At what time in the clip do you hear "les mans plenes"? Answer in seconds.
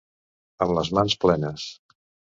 0.79-1.71